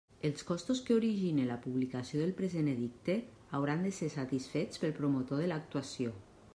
Els 0.27 0.43
costos 0.51 0.79
que 0.85 0.95
origine 0.99 1.45
la 1.49 1.57
publicació 1.65 2.23
del 2.23 2.33
present 2.41 2.71
edicte 2.73 3.19
hauran 3.59 3.87
de 3.89 3.95
ser 4.01 4.13
satisfets 4.17 4.83
pel 4.85 4.99
promotor 5.01 5.45
de 5.45 5.53
l'actuació. 5.55 6.21